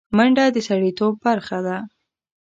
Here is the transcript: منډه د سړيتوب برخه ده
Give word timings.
منډه 0.17 0.45
د 0.53 0.57
سړيتوب 0.67 1.13
برخه 1.25 1.59
ده 1.65 1.77